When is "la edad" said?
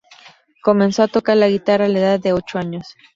1.87-2.19